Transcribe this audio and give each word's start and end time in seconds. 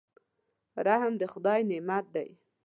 رحم 0.85 1.13
د 1.21 1.23
خدای 1.33 1.59
نعمت 1.71 2.05
دی. 2.15 2.29